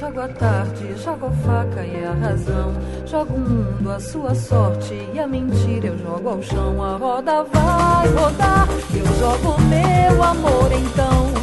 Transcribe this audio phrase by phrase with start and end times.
[0.00, 2.72] Jogo a tarde, jogo a faca e a razão.
[3.06, 6.82] Jogo o mundo, a sua sorte e a mentira eu jogo ao chão.
[6.82, 11.41] A roda vai rodar, eu jogo meu amor então.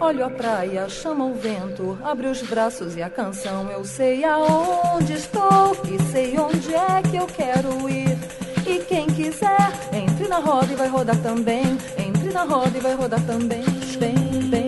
[0.00, 3.70] Olho a praia, chama o vento, abre os braços e a canção.
[3.70, 8.16] Eu sei aonde estou e sei onde é que eu quero ir.
[8.66, 11.64] E quem quiser, entre na roda e vai rodar também.
[11.98, 13.62] Entre na roda e vai rodar também.
[13.98, 14.14] Vem,
[14.48, 14.67] vem,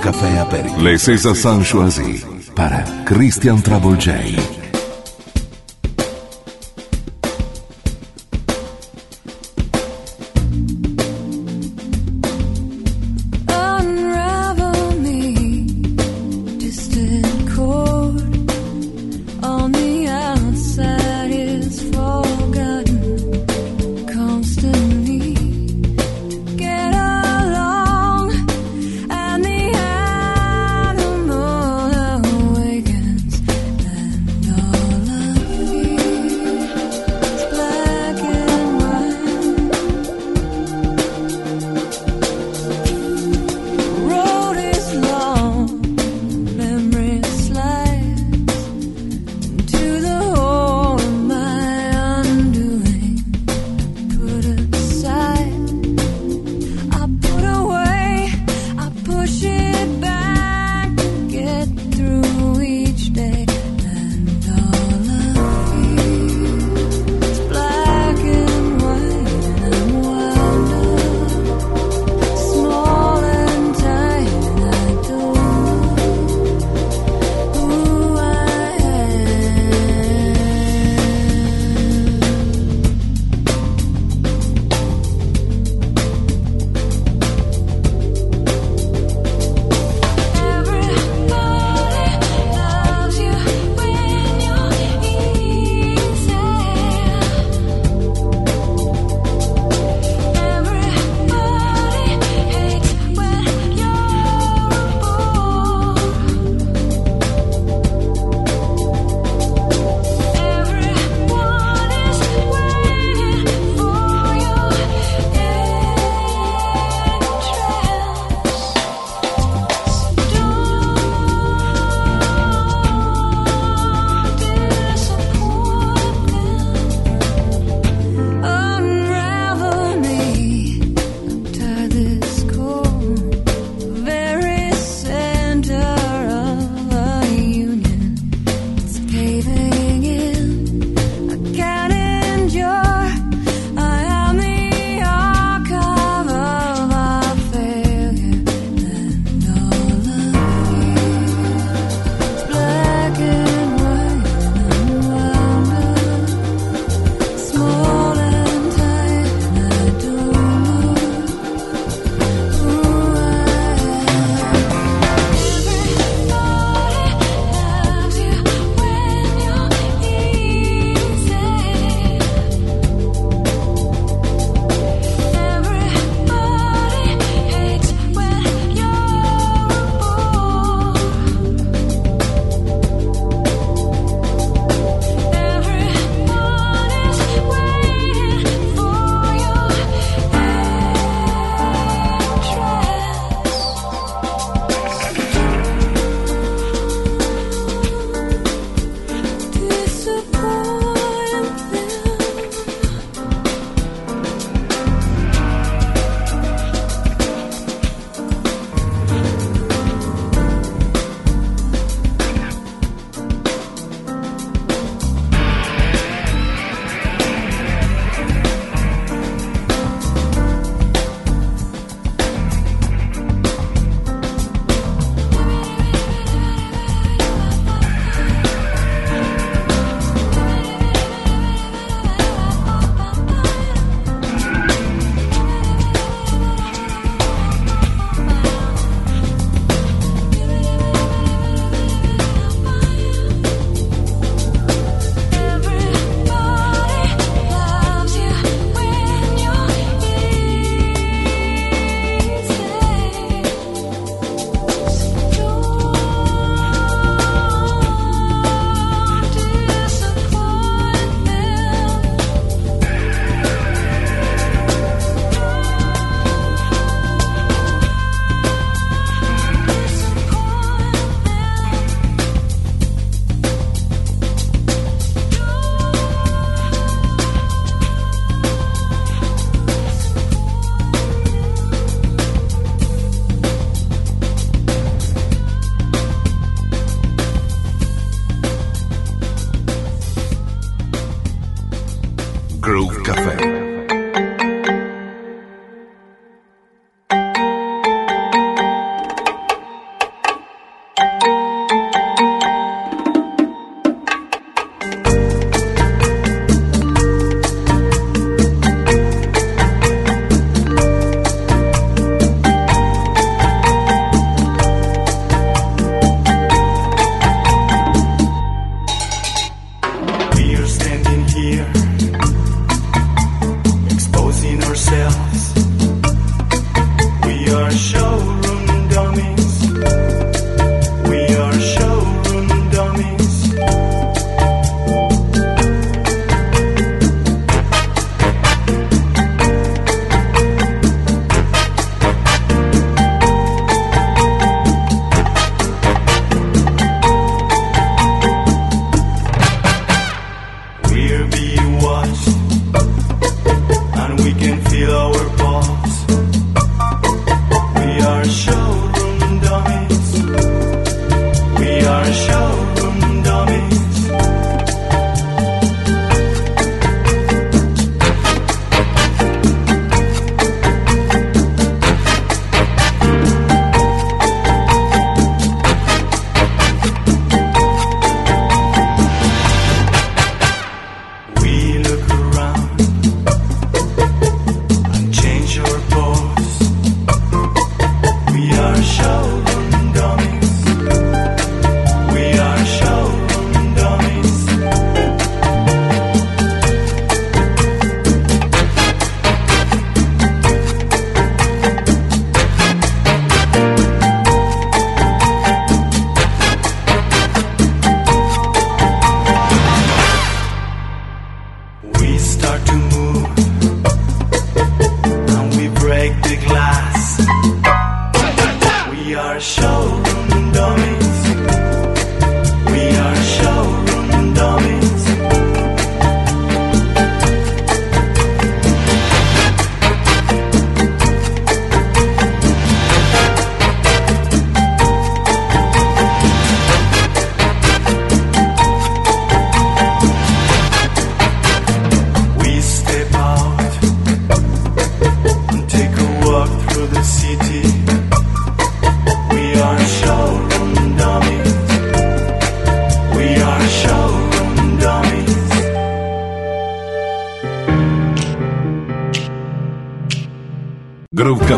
[0.00, 0.82] Café Aperitif.
[0.82, 3.98] Les César choisis para Christian Trouble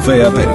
[0.05, 0.52] fea, pero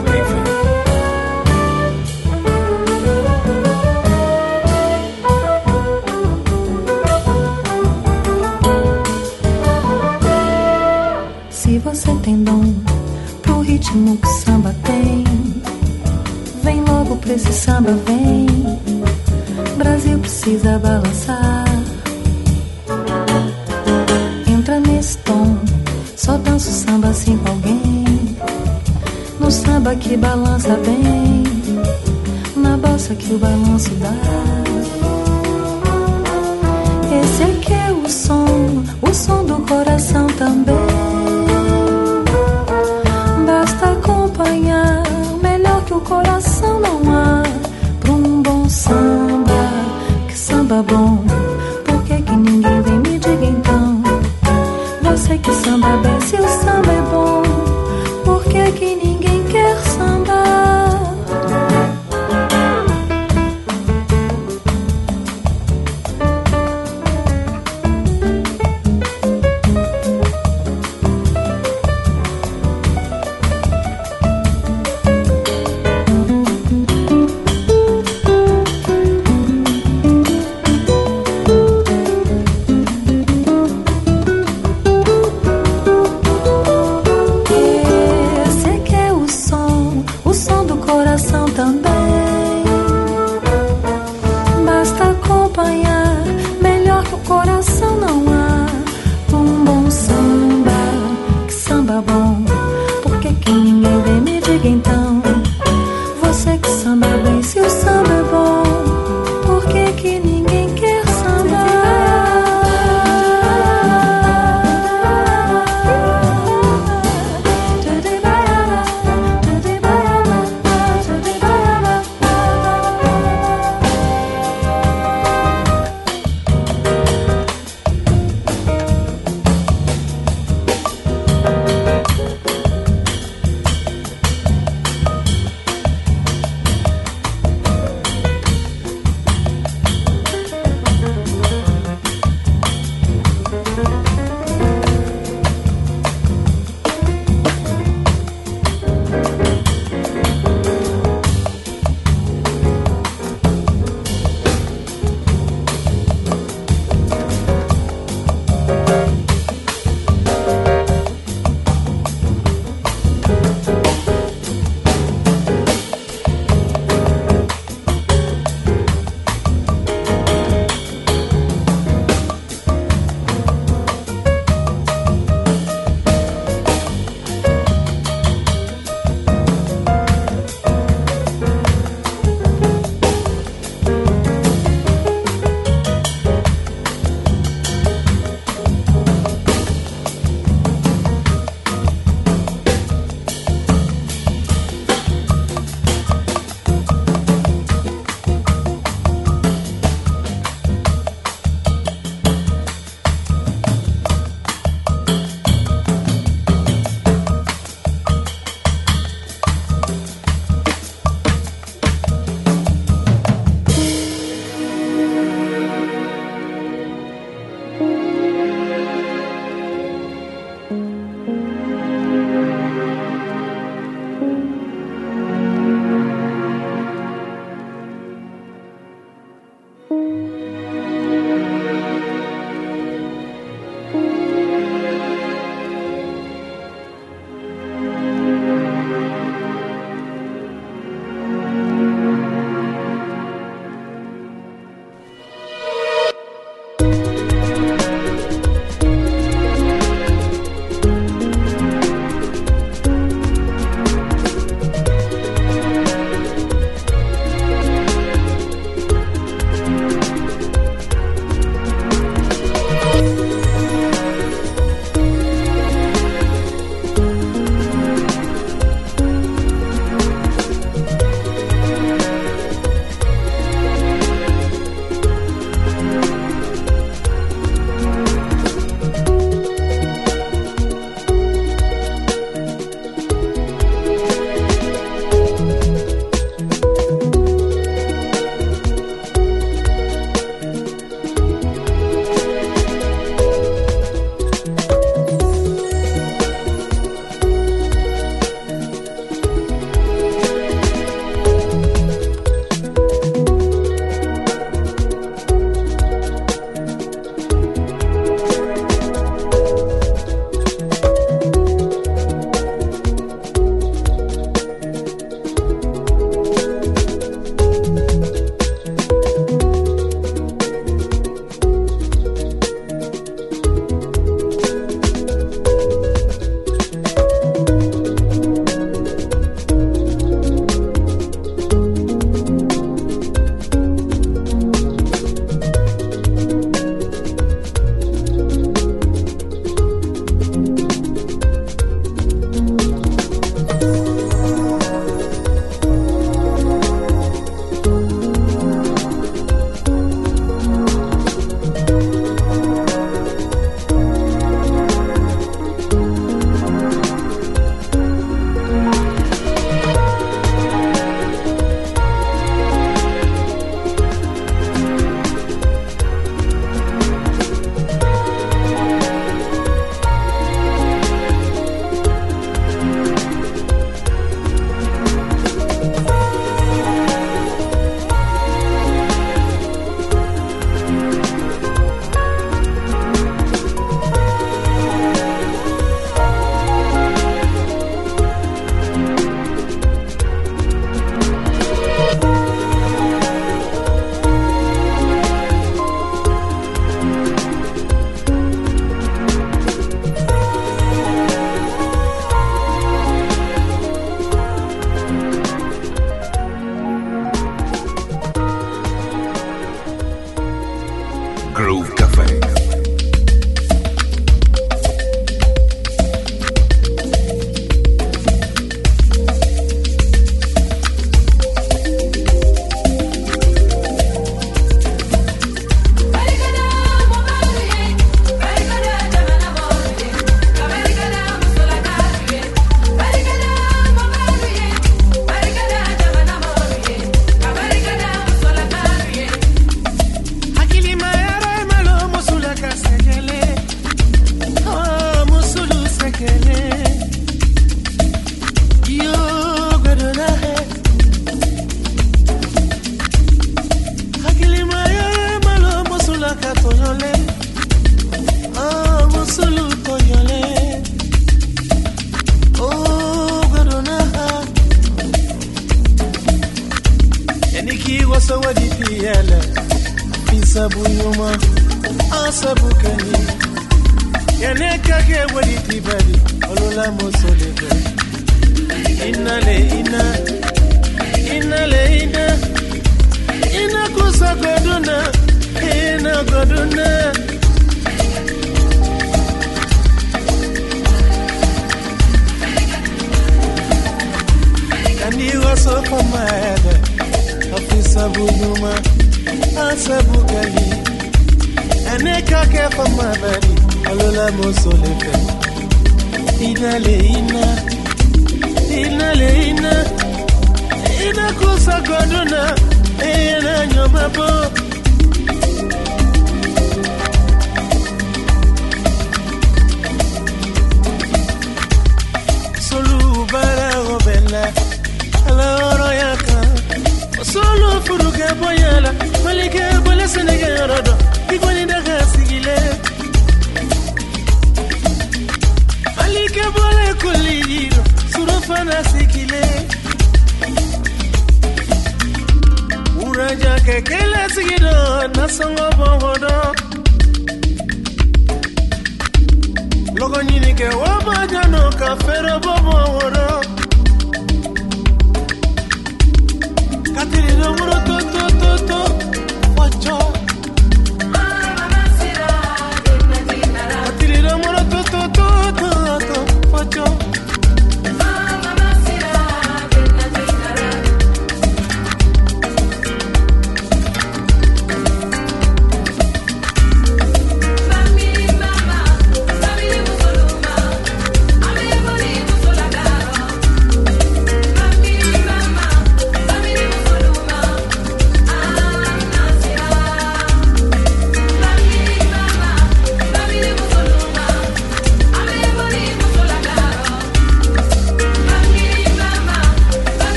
[46.08, 46.47] chocolate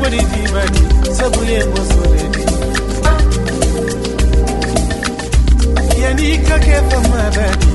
[0.00, 0.82] body be body,
[1.16, 1.60] Sabuye.
[6.02, 7.68] Yanika care for my body.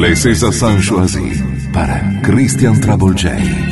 [0.00, 3.69] Le César Sanchoisi para Christian Travolgei.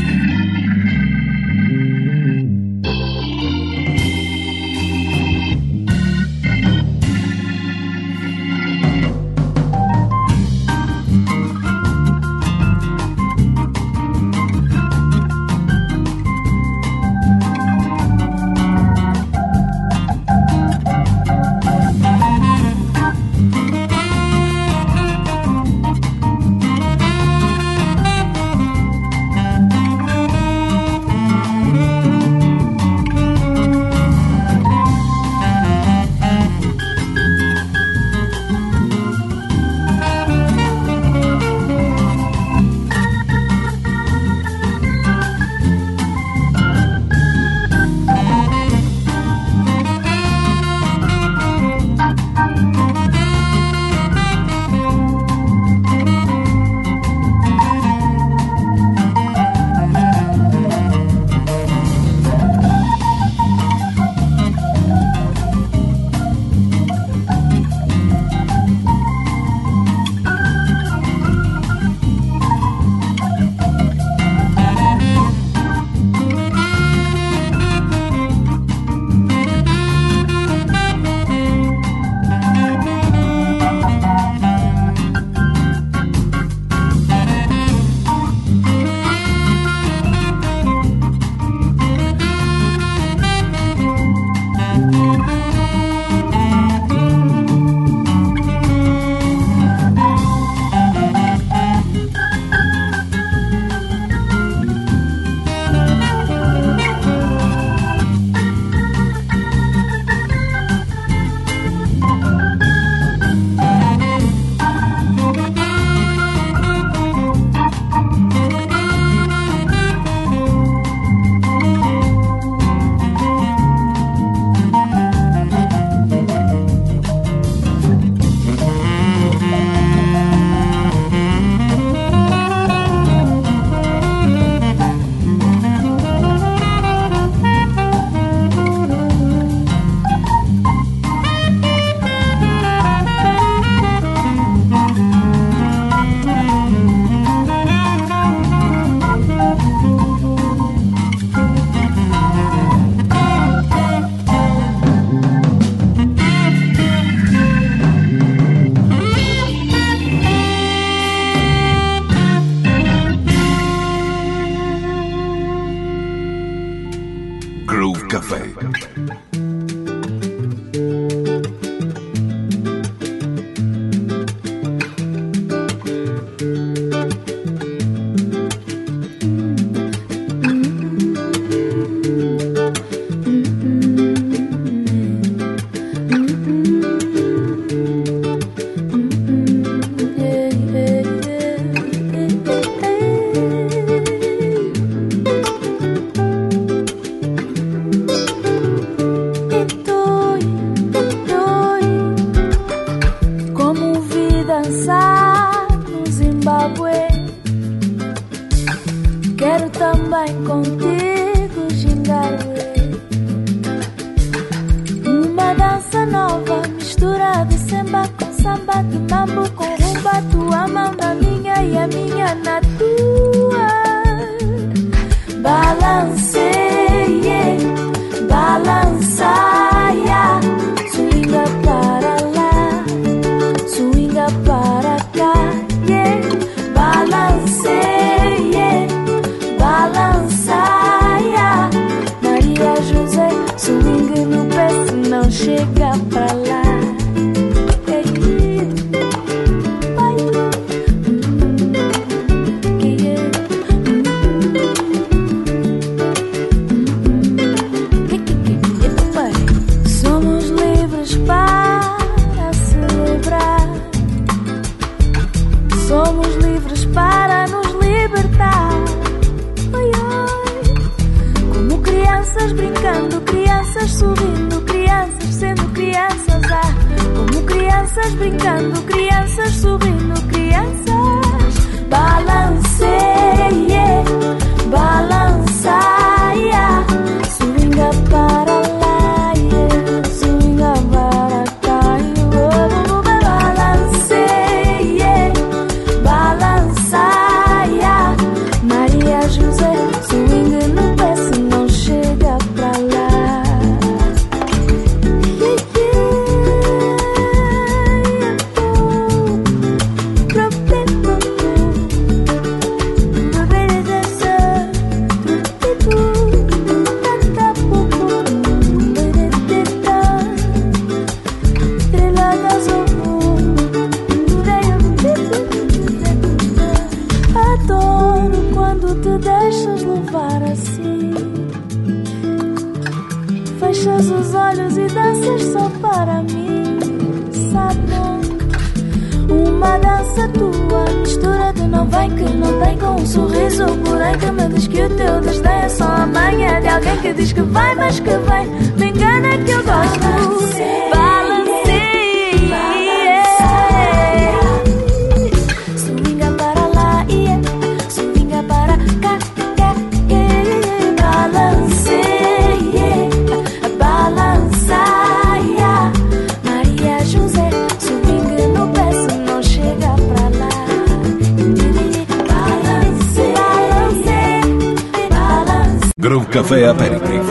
[376.39, 377.28] Café Aperitif.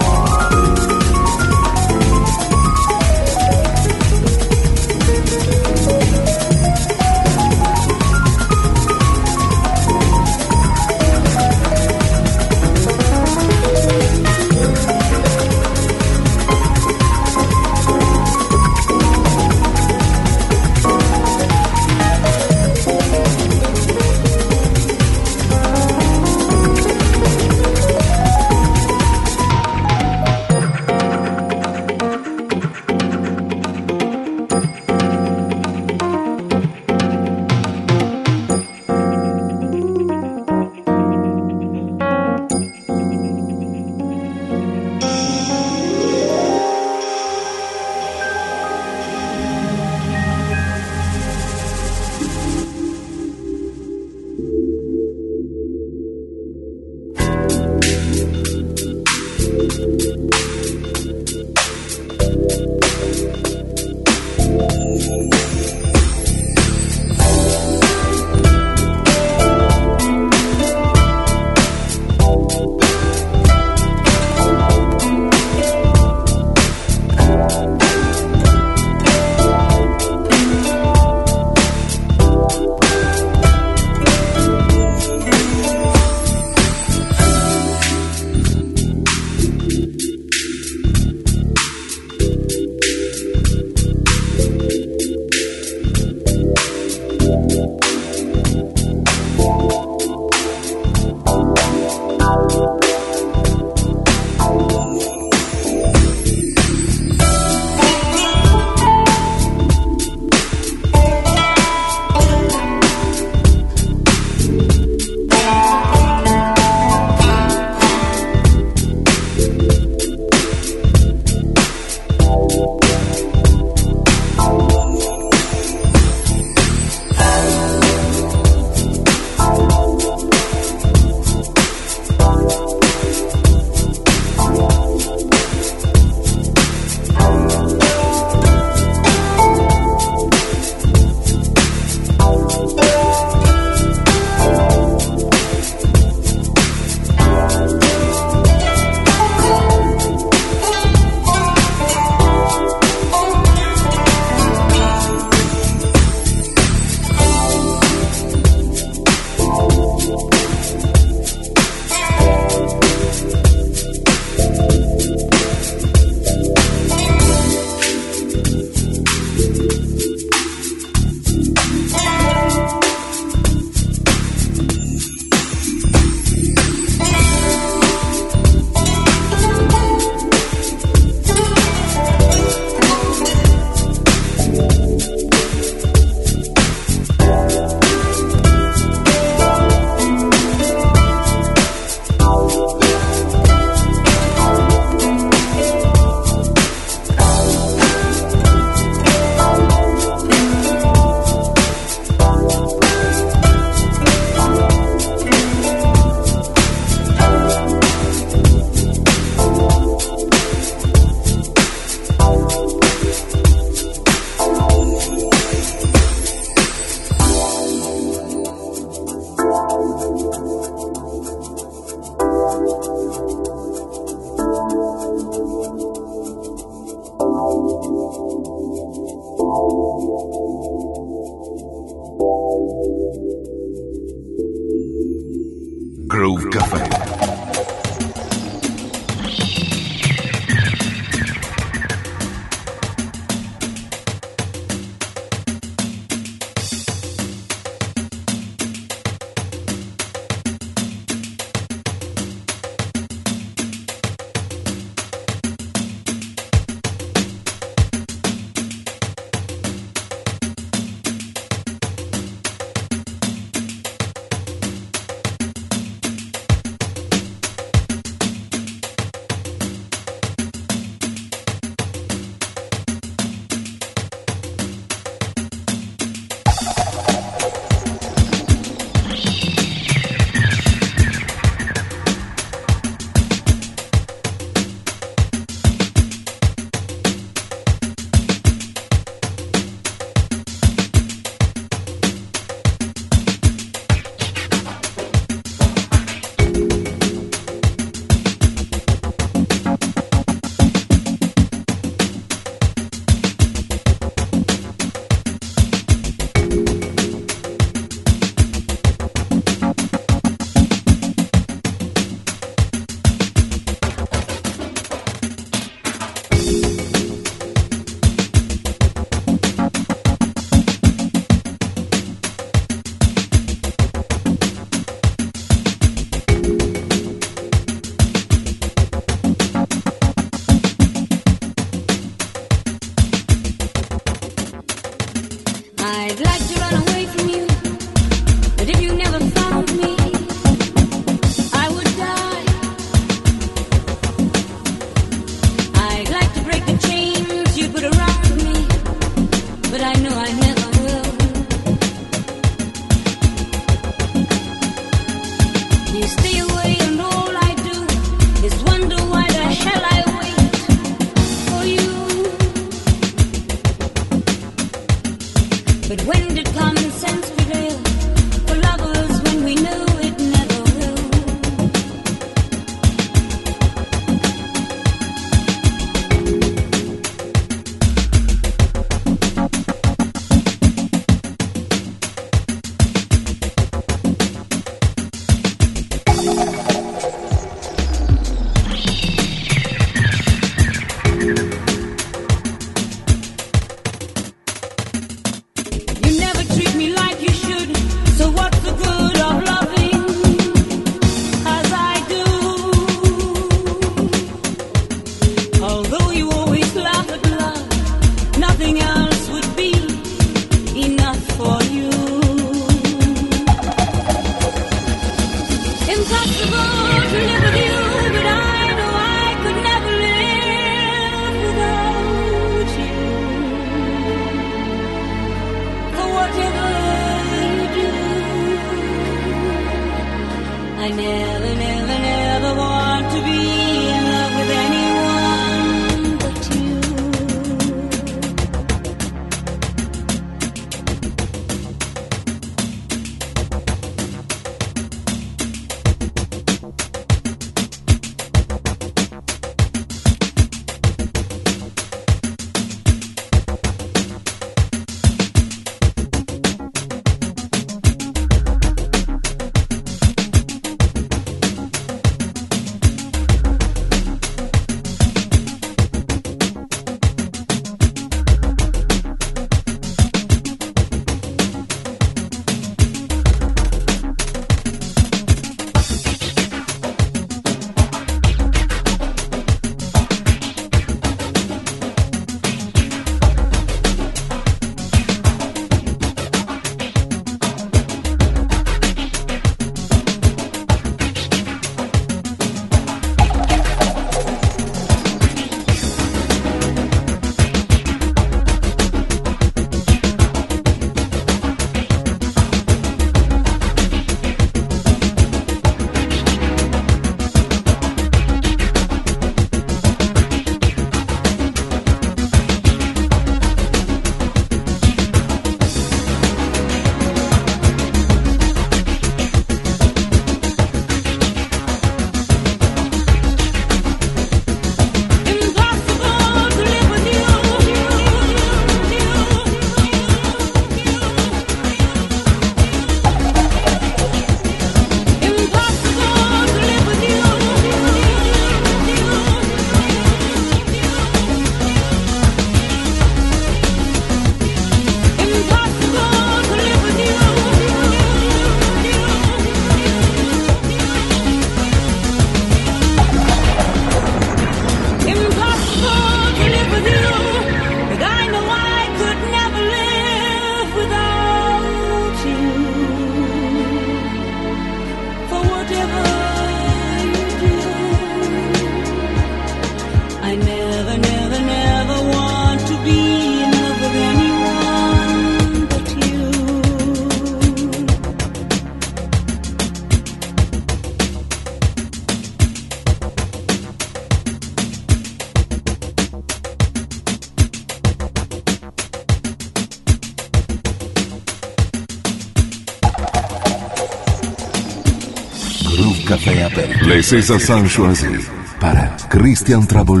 [597.10, 598.30] César choisis
[598.60, 600.00] para Christian Trouble